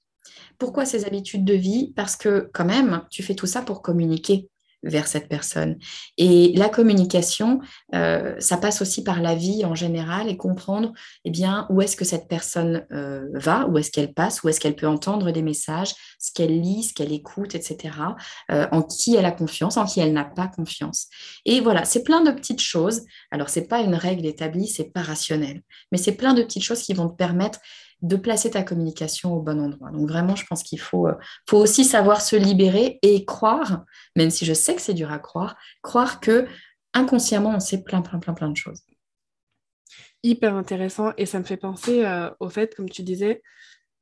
[0.57, 1.93] Pourquoi ces habitudes de vie?
[1.95, 4.49] Parce que quand même, tu fais tout ça pour communiquer
[4.83, 5.77] vers cette personne.
[6.17, 7.59] Et la communication,
[7.93, 10.93] euh, ça passe aussi par la vie en général et comprendre
[11.25, 14.59] eh bien, où est-ce que cette personne euh, va, où est-ce qu'elle passe, où est-ce
[14.59, 17.95] qu'elle peut entendre des messages, ce qu'elle lit, ce qu'elle écoute, etc.,
[18.51, 21.07] euh, en qui elle a confiance, en qui elle n'a pas confiance.
[21.45, 23.01] Et voilà, c'est plein de petites choses.
[23.31, 25.61] Alors, c'est pas une règle établie, c'est pas rationnel,
[25.91, 27.59] mais c'est plein de petites choses qui vont te permettre
[28.01, 29.91] de placer ta communication au bon endroit.
[29.91, 31.15] Donc vraiment, je pense qu'il faut, euh,
[31.49, 33.83] faut aussi savoir se libérer et croire,
[34.15, 36.47] même si je sais que c'est dur à croire, croire que
[36.93, 38.81] inconsciemment, on sait plein, plein, plein, plein de choses.
[40.23, 43.41] Hyper intéressant et ça me fait penser euh, au fait, comme tu disais,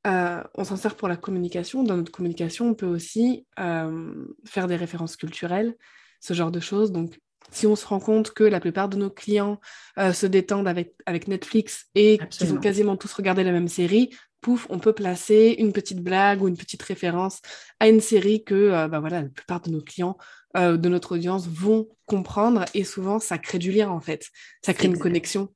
[0.05, 1.83] euh, on s'en sert pour la communication.
[1.83, 5.75] Dans notre communication, on peut aussi faire des références culturelles,
[6.21, 6.91] ce genre de choses.
[6.91, 7.19] Donc,
[7.51, 9.59] si on se rend compte que la plupart de nos clients
[9.97, 14.09] euh, se détendent avec, avec Netflix et qu'ils ont quasiment tous regardé la même série,
[14.41, 17.41] pouf, on peut placer une petite blague ou une petite référence
[17.79, 20.17] à une série que euh, bah voilà, la plupart de nos clients
[20.55, 24.27] euh, de notre audience vont comprendre et souvent ça crée du lien en fait,
[24.63, 25.49] ça crée une connexion.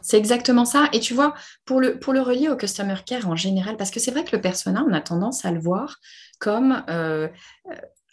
[0.00, 0.88] C'est exactement ça.
[0.92, 1.34] Et tu vois,
[1.66, 4.34] pour le, pour le relier au customer care en général, parce que c'est vrai que
[4.34, 5.98] le persona, on a tendance à le voir
[6.38, 6.82] comme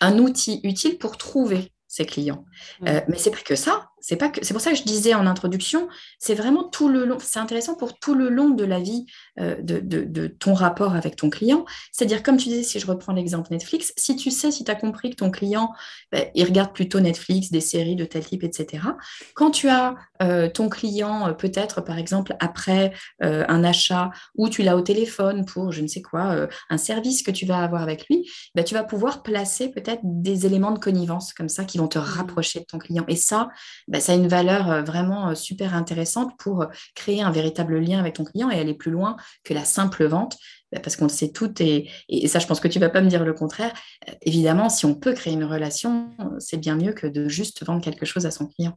[0.01, 2.45] un outil utile pour trouver ses clients.
[2.87, 3.89] Euh, mais c'est pas que ça.
[4.01, 4.43] C'est pas que.
[4.43, 5.87] C'est pour ça que je disais en introduction,
[6.19, 7.17] c'est vraiment tout le long.
[7.21, 9.05] C'est intéressant pour tout le long de la vie
[9.39, 11.65] euh, de, ton rapport avec ton client.
[11.91, 14.75] C'est-à-dire, comme tu disais, si je reprends l'exemple Netflix, si tu sais, si tu as
[14.75, 15.73] compris que ton client,
[16.11, 18.83] ben, il regarde plutôt Netflix, des séries de tel type, etc.
[19.33, 24.75] Quand tu as euh, ton client, peut-être par exemple après un achat ou tu l'as
[24.75, 28.29] au téléphone pour je ne sais quoi, un service que tu vas avoir avec lui,
[28.55, 31.99] ben, tu vas pouvoir placer peut-être des éléments de connivence comme ça qui vont te
[31.99, 32.01] mmh.
[32.01, 33.05] rapprocher de ton client.
[33.07, 33.49] Et ça,
[33.89, 37.79] bah, ça a une valeur euh, vraiment euh, super intéressante pour euh, créer un véritable
[37.79, 40.37] lien avec ton client et aller plus loin que la simple vente
[40.71, 41.89] bah, parce qu'on le sait tout et,
[42.27, 43.73] ça, je pense que tu ne vas pas me dire le contraire.
[44.21, 48.05] évidemment, si on peut créer une relation, c'est bien mieux que de juste vendre quelque
[48.05, 48.75] chose à son client.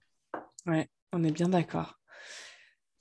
[0.67, 1.99] Oui, on est bien d'accord.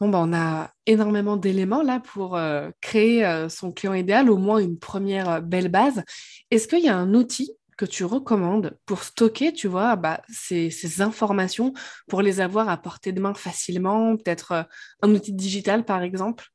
[0.02, 2.38] Bon, bah, on a énormément d'éléments là pour
[2.82, 6.04] créer son client idéal, au moins une première belle base.
[6.50, 10.70] Est-ce qu'il y a un outil que tu recommandes pour stocker, tu vois, bah, ces,
[10.70, 11.74] ces, informations,
[12.08, 14.64] pour les avoir à portée de main facilement, peut-être euh,
[15.02, 16.46] un outil digital par exemple?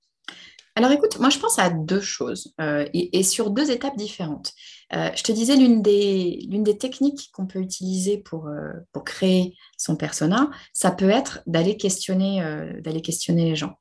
[0.76, 4.52] Alors écoute, moi je pense à deux choses euh, et, sur deux étapes différentes.
[4.94, 9.96] Euh, je te disais, l'une des, techniques qu'on peut utiliser pour, euh, pour créer son
[9.96, 12.42] persona, ça peut être d'aller questionner,
[12.84, 13.78] les gens.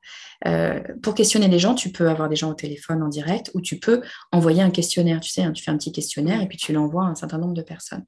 [1.02, 3.78] pour questionner les gens, tu peux avoir des gens au téléphone en direct ou tu
[3.78, 4.00] peux
[4.32, 5.20] envoyer un questionnaire.
[5.20, 7.38] Tu sais, hein, tu fais un petit questionnaire et puis tu l'envoies à un certain
[7.38, 8.06] nombre de personnes.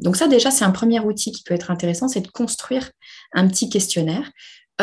[0.00, 2.90] donc ça déjà, c'est un premier outil qui peut être intéressant, c'est de construire
[3.34, 4.30] un petit questionnaire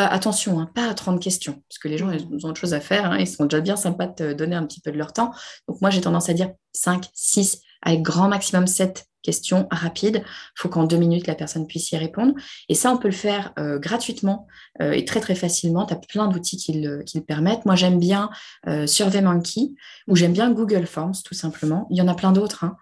[0.06, 2.80] attention, hein, pas à 30 questions, parce que les gens ils ont autre chose à
[2.80, 5.14] faire, hein, ils sont déjà bien sympas de te donner un petit peu de leur
[5.14, 5.32] temps.
[5.68, 10.24] Donc moi, j'ai tendance à dire 5, 6, avec grand maximum 7 questions rapides.
[10.26, 12.34] Il faut qu'en deux minutes, la personne puisse y répondre.
[12.70, 14.48] Et ça, on peut le faire euh, gratuitement
[14.82, 15.86] euh, et très, très facilement.
[15.86, 17.66] Tu as plein d'outils qui le, permettent.
[17.66, 18.30] Moi, j'aime bien
[18.68, 19.74] euh, SurveyMonkey
[20.08, 21.88] ou j'aime bien Google Forms, tout simplement.
[21.92, 22.78] Il y en a plein d'autres, hein.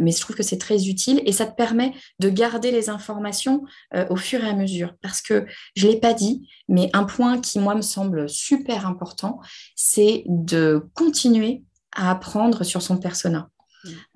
[0.00, 3.64] mais je trouve que c'est très utile et ça te permet de garder les informations
[4.10, 4.94] au fur et à mesure.
[5.00, 8.86] Parce que je ne l'ai pas dit, mais un point qui, moi, me semble super
[8.86, 9.40] important,
[9.76, 11.62] c'est de continuer
[11.92, 13.48] à apprendre sur son persona.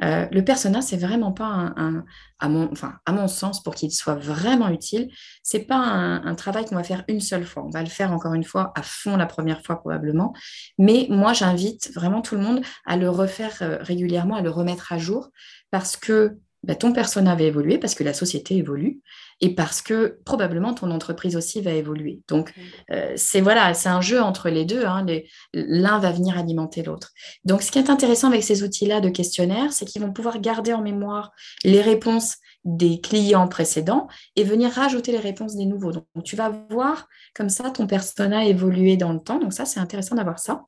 [0.03, 2.05] Euh, le persona, c'est vraiment pas un,
[2.39, 5.11] à, mon, enfin, à mon sens, pour qu'il soit vraiment utile,
[5.43, 7.65] c'est pas un, travail qu'on va faire une seule fois.
[7.65, 10.33] On va le faire encore une fois à fond la première fois probablement.
[10.79, 14.93] Mais moi, j'invite vraiment tout le monde à le refaire euh, régulièrement, à le remettre
[14.93, 15.31] à jour,
[15.71, 19.01] parce que bah, ton persona va évoluer, parce que la société évolue,
[19.41, 22.21] et parce que probablement ton entreprise aussi va évoluer.
[22.29, 22.55] Donc,
[22.93, 24.85] euh, c'est voilà, c'est un jeu entre les deux.
[24.85, 25.05] Hein,
[25.53, 27.11] L'un va venir alimenter l'autre.
[27.45, 30.73] Donc, ce qui est intéressant avec ces outils-là de questionnaire, c'est qu'ils vont pouvoir garder
[30.73, 31.33] en mémoire
[31.65, 35.91] les réponses des clients précédents et venir rajouter les réponses des nouveaux.
[35.91, 39.41] Donc, tu vas voir comme ça ton persona évoluer dans le temps.
[39.41, 40.63] Donc, ça, c'est intéressant d'avoir ça.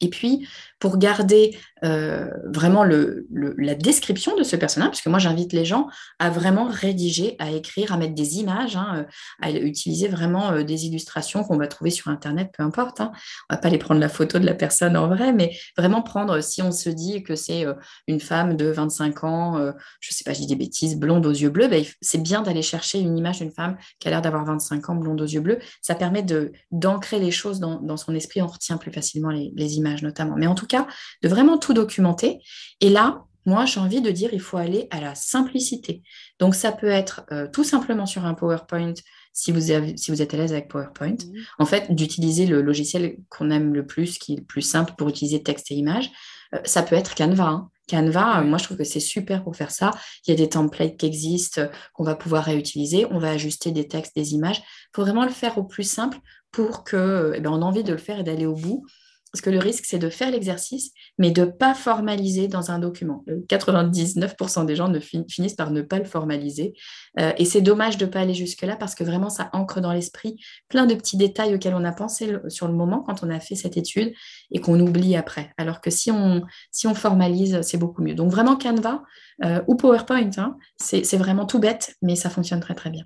[0.00, 0.46] Et puis,
[0.80, 5.64] pour garder euh, vraiment le, la description de ce personnage, parce que moi j'invite les
[5.64, 5.88] gens
[6.18, 9.04] à vraiment rédiger, à écrire, à mettre des images, hein, euh,
[9.40, 13.00] à utiliser vraiment euh, des illustrations qu'on va trouver sur Internet, peu importe.
[13.00, 13.12] Hein.
[13.48, 16.40] On va pas les prendre la photo de la personne en vrai, mais vraiment prendre,
[16.40, 17.66] si on se dit que c'est
[18.06, 21.50] une femme de 25 ans, je sais pas, je dis des bêtises, blonde aux yeux
[21.50, 24.88] bleus, ben, c'est bien d'aller chercher une image d'une femme qui a l'air d'avoir 25
[24.88, 25.58] ans, blonde aux yeux bleus.
[25.82, 26.24] Ça permet
[26.70, 30.36] d'ancrer les choses dans, dans, son esprit, on retient plus facilement les, les images notamment.
[30.36, 30.86] Mais en tout cas,
[31.22, 32.38] de vraiment tout documenter.
[32.80, 36.02] Et là, moi, j'ai envie de dire, il faut aller à la simplicité.
[36.38, 38.94] Donc, ça peut être euh, tout simplement sur un PowerPoint,
[39.32, 41.34] si vous, avez, si vous êtes à l'aise avec PowerPoint, mmh.
[41.58, 45.08] en fait, d'utiliser le logiciel qu'on aime le plus, qui est le plus simple pour
[45.08, 46.10] utiliser texte et images.
[46.54, 47.48] Euh, ça peut être Canva.
[47.48, 47.70] Hein.
[47.88, 49.90] Canva, moi, je trouve que c'est super pour faire ça.
[50.26, 51.62] Il y a des templates qui existent,
[51.94, 53.06] qu'on va pouvoir réutiliser.
[53.10, 54.58] On va ajuster des textes, des images.
[54.58, 56.18] Il faut vraiment le faire au plus simple
[56.52, 58.84] pour que, eh ben, on a envie de le faire et d'aller au bout.
[59.32, 62.78] Parce que le risque, c'est de faire l'exercice, mais de ne pas formaliser dans un
[62.78, 63.24] document.
[63.48, 66.74] 99% des gens ne finissent par ne pas le formaliser.
[67.20, 69.92] Euh, et c'est dommage de ne pas aller jusque-là parce que vraiment, ça ancre dans
[69.92, 70.36] l'esprit
[70.68, 73.54] plein de petits détails auxquels on a pensé sur le moment quand on a fait
[73.54, 74.12] cette étude
[74.50, 75.52] et qu'on oublie après.
[75.58, 78.14] Alors que si on, si on formalise, c'est beaucoup mieux.
[78.14, 79.02] Donc vraiment, Canva
[79.44, 83.04] euh, ou PowerPoint, hein, c'est vraiment tout bête, mais ça fonctionne très très bien.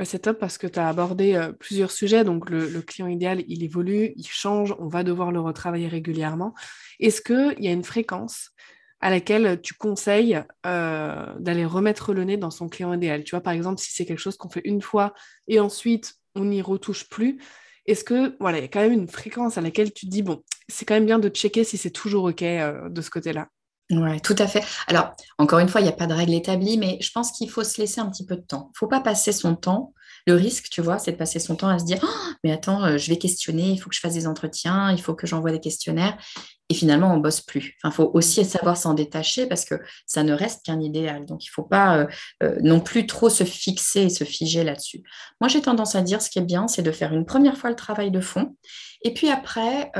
[0.00, 2.24] Bah, c'est top parce que tu as abordé euh, plusieurs sujets.
[2.24, 6.54] Donc, le, client idéal, il évolue, il change, on va devoir le retravailler régulièrement.
[7.00, 8.52] Est-ce qu'il y a une fréquence
[9.02, 13.24] à laquelle tu conseilles euh, d'aller remettre le nez dans son client idéal?
[13.24, 15.12] Tu vois, par exemple, si c'est quelque chose qu'on fait une fois
[15.48, 17.38] et ensuite on n'y retouche plus,
[17.84, 20.22] est-ce que voilà, il y a quand même une fréquence à laquelle tu te dis
[20.22, 23.48] bon, c'est quand même bien de checker si c'est toujours OK euh, de ce côté-là?
[23.90, 24.62] Oui, tout à fait.
[24.86, 27.50] Alors, encore une fois, il n'y a pas de règle établie, mais je pense qu'il
[27.50, 28.68] faut se laisser un petit peu de temps.
[28.68, 29.92] Il ne faut pas passer son temps.
[30.26, 32.84] Le risque, tu vois, c'est de passer son temps à se dire «Oh, mais attends,
[32.84, 35.50] euh, je vais questionner, il faut que je fasse des entretiens, il faut que j'envoie
[35.50, 36.16] des questionnaires.
[36.68, 37.76] Et finalement, on ne bosse plus.
[37.82, 39.74] il faut aussi savoir s'en détacher parce que
[40.06, 41.26] ça ne reste qu'un idéal.
[41.26, 42.06] Donc, il ne faut pas euh,
[42.44, 45.02] euh, non plus trop se fixer et se figer là-dessus.
[45.40, 47.70] Moi, j'ai tendance à dire ce qui est bien, c'est de faire une première fois
[47.70, 48.56] le travail de fond.
[49.02, 49.90] Et puis après,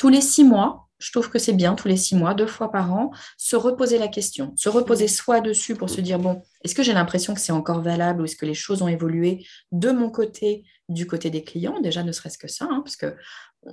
[0.00, 2.72] tous les six mois, je trouve que c'est bien tous les six mois, deux fois
[2.72, 6.74] par an, se reposer la question, se reposer soi dessus pour se dire, bon, est-ce
[6.74, 9.90] que j'ai l'impression que c'est encore valable ou est-ce que les choses ont évolué de
[9.90, 13.14] mon côté, du côté des clients, déjà ne serait-ce que ça, hein, parce que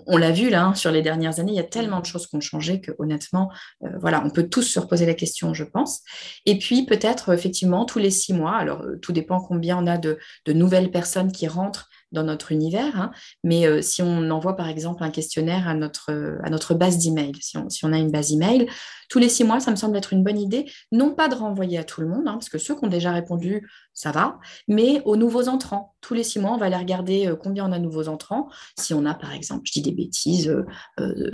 [0.06, 2.28] on l'a vu là hein, sur les dernières années, il y a tellement de choses
[2.28, 3.50] qui ont changé que honnêtement,
[3.84, 6.02] euh, voilà, on peut tous se reposer la question, je pense.
[6.46, 9.98] Et puis peut-être effectivement tous les six mois, alors euh, tout dépend combien on a
[9.98, 13.00] de, de nouvelles personnes qui rentrent dans notre univers.
[13.00, 13.12] Hein.
[13.44, 17.58] Mais si on envoie par exemple un questionnaire à notre, à notre base d'email, si
[17.58, 18.68] on, si on a une base email,
[19.10, 20.70] tous les six mois, ça me semble être une bonne idée.
[20.92, 23.12] Non pas de renvoyer à tout le monde, hein, parce que ceux qui ont déjà
[23.12, 25.96] répondu, ça va, mais aux nouveaux entrants.
[26.02, 28.50] Tous les six mois, on va aller regarder combien on a de nouveaux entrants.
[28.78, 30.54] Si on a par exemple, je dis des bêtises,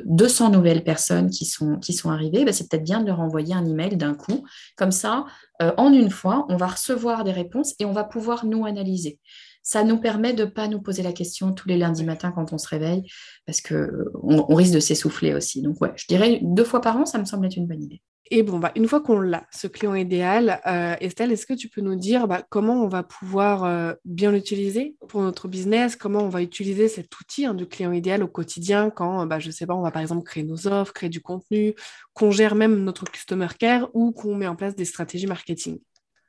[0.05, 3.97] 200 nouvelles personnes qui sont, arrivées, bah, c'est peut-être bien de leur envoyer un email
[3.97, 4.45] d'un coup.
[4.77, 5.25] Comme ça,
[5.59, 9.19] en une fois, on va recevoir des réponses et on va pouvoir nous analyser
[9.63, 12.53] ça nous permet de ne pas nous poser la question tous les lundis matins quand
[12.53, 13.09] on se réveille,
[13.45, 15.61] parce qu'on euh, on risque de s'essouffler aussi.
[15.61, 18.01] Donc ouais, je dirais deux fois par an, ça me semble être une bonne idée.
[18.31, 21.69] Et bon, bah, une fois qu'on l'a, ce client idéal, euh, Estelle, est-ce que tu
[21.69, 25.95] peux nous dire bah, comment on va pouvoir euh, bien l'utiliser pour notre business?
[25.95, 29.47] Comment on va utiliser cet outil hein, du client idéal au quotidien quand, bah, je
[29.47, 31.73] ne sais pas, on va par exemple créer nos offres, créer du contenu,
[32.13, 35.79] qu'on gère même notre customer care ou qu'on met en place des stratégies marketing?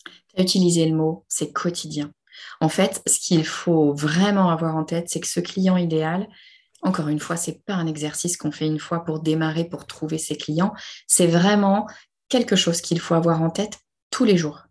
[0.05, 2.13] Tu as utilisé le mot, c'est quotidien.
[2.61, 6.29] En fait, ce qu'il faut vraiment avoir en tête, c'est que ce client idéal,
[6.83, 9.87] encore une fois, ce n'est pas un exercice qu'on fait une fois pour démarrer, pour
[9.87, 10.75] trouver ses clients.
[11.07, 11.87] C'est vraiment
[12.29, 13.79] quelque chose qu'il faut avoir en tête
[14.11, 14.67] tous les jours.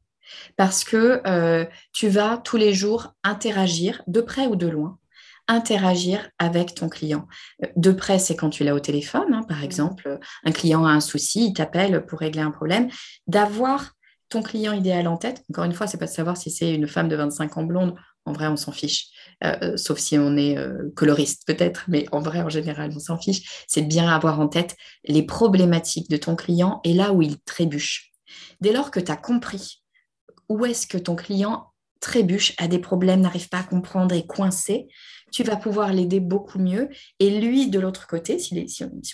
[0.56, 5.00] Parce que euh, tu vas tous les jours interagir, de près ou de loin,
[5.48, 7.28] interagir avec ton client.
[7.76, 9.64] De près, c'est quand tu l'as au téléphone, hein, par mmh.
[9.64, 12.90] exemple, un client a un souci, il t'appelle pour régler un problème.
[13.28, 13.94] D'avoir
[14.42, 15.44] client idéal en tête.
[15.50, 17.96] Encore une fois, c'est pas de savoir si c'est une femme de 25 ans blonde.
[18.26, 19.08] En vrai, on s'en fiche.
[19.44, 21.86] Euh, euh, sauf si on est euh, coloriste, peut-être.
[21.88, 23.66] Mais en vrai, en général, on s'en fiche.
[23.68, 28.12] C'est bien avoir en tête les problématiques de ton client et là où il trébuche.
[28.62, 29.84] Dès lors que tu as compris
[30.50, 34.88] où est-ce que ton client trébuche, a des problèmes, n'arrive pas à comprendre, et coincé,
[35.34, 36.90] tu vas pouvoir l'aider beaucoup mieux.
[37.20, 38.54] Et lui, de l'autre côté, si,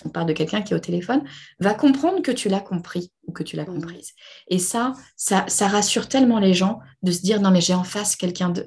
[0.04, 1.24] on, parle de quelqu'un qui est au téléphone,
[1.58, 3.74] va comprendre que tu l'as compris ou que tu l'as mmh.
[3.74, 4.12] comprise.
[4.48, 7.84] Et ça, ça, ça rassure tellement les gens de se dire non mais j'ai en
[7.84, 8.66] face quelqu'un de,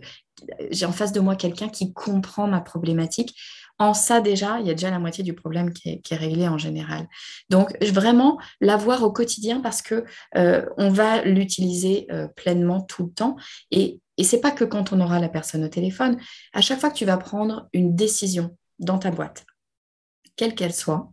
[0.71, 3.35] j'ai en face de moi quelqu'un qui comprend ma problématique
[3.79, 6.57] en ça déjà, il y a déjà la moitié du problème qui est, réglé en
[6.57, 7.07] général.
[7.49, 10.05] Donc vraiment l'avoir au quotidien parce que
[10.37, 13.35] euh, on va l'utiliser euh, pleinement tout le temps
[13.71, 16.19] et et c'est pas que quand on aura la personne au téléphone.
[16.53, 19.45] À chaque fois que tu vas prendre une décision dans ta boîte,
[20.35, 21.11] quelle qu'elle soit,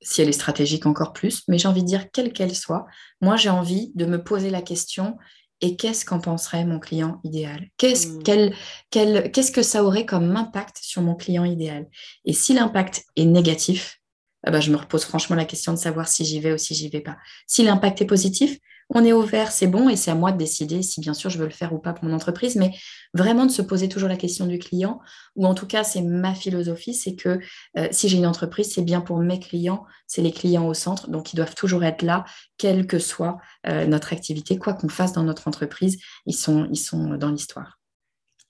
[0.00, 2.86] si elle est stratégique encore plus, mais j'ai envie de dire quelle qu'elle soit,
[3.20, 5.16] moi j'ai envie de me poser la question
[5.60, 7.68] et qu'est-ce qu'en penserait mon client idéal?
[7.76, 9.30] Qu'est-ce mmh.
[9.30, 11.88] qu'est-ce que ça aurait comme impact sur mon client idéal?
[12.24, 14.00] Et si l'impact est négatif,
[14.44, 16.74] ah bah, je me repose franchement la question de savoir si j'y vais ou si
[16.74, 17.16] j'y vais pas.
[17.46, 18.58] Si l'impact est positif,
[18.94, 21.38] on est ouvert, c'est bon, et c'est à moi de décider si bien sûr je
[21.38, 22.72] veux le faire ou pas pour mon entreprise, mais
[23.14, 25.00] vraiment de se poser toujours la question du client,
[25.34, 27.40] ou en tout cas c'est ma philosophie, c'est que
[27.78, 31.10] euh, si j'ai une entreprise, c'est bien pour mes clients, c'est les clients au centre,
[31.10, 32.24] donc ils doivent toujours être là,
[32.58, 36.76] quelle que soit euh, notre activité, quoi qu'on fasse dans notre entreprise, ils sont, ils
[36.76, 37.78] sont dans l'histoire.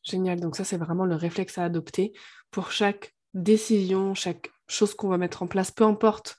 [0.02, 2.12] Génial, donc ça c'est vraiment le réflexe à adopter
[2.50, 6.36] pour chaque décision, chaque chose qu'on va mettre en place, peu importe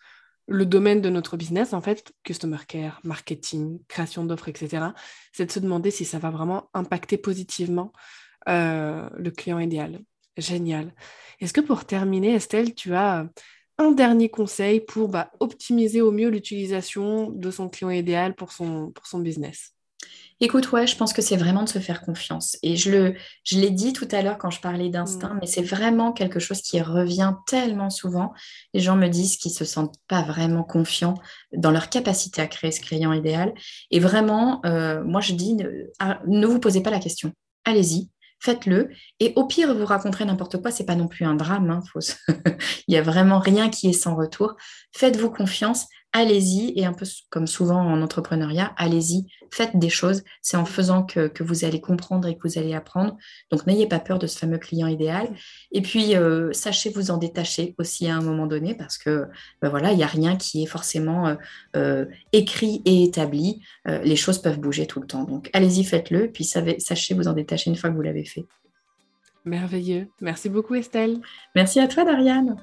[0.48, 4.88] le domaine de notre business, en fait, customer care, marketing, création d'offres, etc.,
[5.32, 7.94] c'est de se demander si ça va vraiment impacter positivement
[8.50, 10.02] euh, le client idéal.
[10.38, 10.94] Génial.
[11.40, 13.28] Est-ce que pour terminer, Estelle, tu as
[13.78, 18.94] un dernier conseil pour bah, optimiser au mieux l'utilisation de son client idéal pour son
[19.16, 19.73] business?
[20.44, 22.58] Écoute, ouais, je pense que c'est vraiment de se faire confiance.
[22.64, 25.38] Et je, le, je l'ai dit tout à l'heure quand je parlais d'instinct, mmh.
[25.40, 28.34] mais c'est vraiment quelque chose qui revient tellement souvent.
[28.74, 31.14] Les gens me disent qu'ils ne se sentent pas vraiment confiants
[31.54, 33.54] dans leur capacité à créer ce client idéal.
[33.90, 35.56] Et vraiment, euh, moi, je dis,
[36.00, 37.32] ah, ne, vous posez pas la question.
[37.64, 38.10] Allez-y,
[38.42, 38.90] faites-le.
[39.22, 41.70] Et au pire, vous raconterez n'importe quoi, c'est pas non plus un drame.
[41.70, 42.02] Hein,
[42.90, 44.58] Il n'y a vraiment rien qui est sans retour.
[44.92, 50.24] Faites-vous confiance, allez-y, et un peu comme souvent en entrepreneuriat, allez-y, faites des choses.
[50.42, 53.18] C'est en faisant que, vous allez comprendre et que vous allez apprendre.
[53.52, 55.28] Donc n'ayez pas peur de ce fameux client idéal.
[55.72, 59.26] Et puis, euh, sachez vous en détacher aussi à un moment donné, parce que
[59.62, 61.36] ben voilà, il n'y a rien qui est forcément euh,
[61.76, 63.62] euh, écrit et établi.
[63.86, 65.24] les choses peuvent bouger tout le temps.
[65.24, 68.46] Donc allez-y, faites-le, puis sachez vous en détacher une fois que vous l'avez fait.
[69.46, 70.08] Merveilleux.
[70.22, 71.20] Merci beaucoup Estelle.
[71.56, 72.56] Merci à toi Dariane.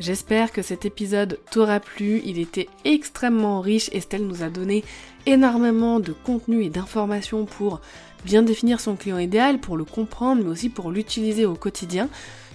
[0.00, 4.84] J'espère que cet épisode t'aura plu, il était extrêmement riche, Estelle nous a donné
[5.26, 7.80] énormément de contenu et d'informations pour
[8.24, 12.08] bien définir son client idéal, pour le comprendre, mais aussi pour l'utiliser au quotidien.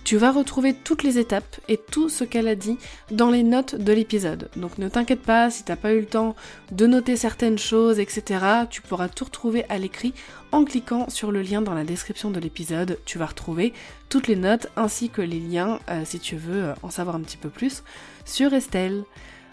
[0.04, 2.78] Tu vas retrouver toutes les étapes et tout ce qu'elle a dit
[3.12, 4.50] dans les notes de l'épisode.
[4.58, 6.36] Donc ne t'inquiète pas si t'as pas eu le temps
[6.72, 8.44] de noter certaines choses, etc.
[8.70, 10.14] Tu pourras tout retrouver à l'écrit
[10.52, 13.00] en cliquant sur le lien dans la description de l'épisode.
[13.06, 13.72] Tu vas retrouver
[14.10, 17.22] toutes les notes ainsi que les liens euh, si tu veux euh, en savoir un
[17.22, 17.84] petit peu plus
[18.26, 19.04] sur Estelle.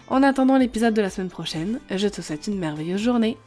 [0.09, 3.37] En attendant l'épisode de la semaine prochaine, je te souhaite une merveilleuse journée.